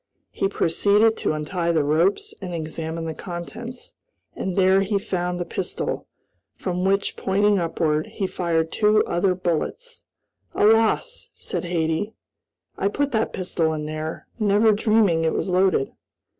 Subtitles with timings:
[0.31, 3.93] He proceeded to untie the ropes and examine the contents,
[4.35, 6.07] and there he found the pistol,
[6.55, 10.01] from which, pointing upward, he fired two other bullets.
[10.55, 12.15] "Alas!" said Hattie,
[12.79, 15.91] "I put that pistol there, never dreaming it was loaded."